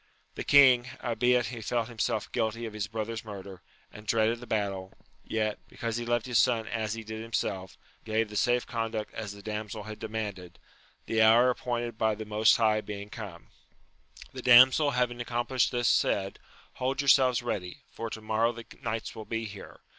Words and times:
The 0.33 0.43
king, 0.43 0.89
albeit 1.03 1.45
he 1.45 1.61
felt 1.61 1.87
himself 1.87 2.31
guilty 2.31 2.65
of 2.65 2.73
his 2.73 2.87
brother's 2.87 3.23
murder, 3.23 3.61
and 3.93 4.07
dreaded 4.07 4.39
the 4.39 4.47
battle, 4.47 4.93
yet, 5.23 5.59
because 5.67 5.97
he 5.97 6.07
loved 6.07 6.25
his 6.25 6.39
son 6.39 6.67
as 6.67 6.95
he 6.95 7.03
(lid 7.03 7.21
himself, 7.21 7.77
gave 8.03 8.27
the 8.29 8.35
safe 8.35 8.65
conduct 8.65 9.13
as 9.13 9.31
the 9.33 9.43
damsel 9.43 9.83
had 9.83 9.99
demanded, 9.99 10.57
the 11.05 11.21
hour 11.21 11.51
appointed 11.51 11.99
by 11.99 12.15
the 12.15 12.25
Most 12.25 12.57
HigTo. 12.57 12.63
\iev\i^ 12.81 13.11
(iotCL'^, 13.11 13.11
'Wjl^^ 13.11 13.11
\^3ss^&^\ffl^C\s^^^^6RRRsv^ 13.13 14.33
AMADIS 14.33 14.73
OF 14.73 14.73
GAUL. 14.87 14.89
235 14.89 15.47
plished 15.47 15.69
this, 15.69 15.87
said, 15.87 16.39
Hold 16.73 17.01
yourselves 17.01 17.43
ready, 17.43 17.83
for 17.91 18.09
to 18.09 18.21
morroTV 18.23 18.55
the 18.69 18.77
knights 18.81 19.13
will 19.15 19.25
be 19.25 19.45
here. 19.45 19.81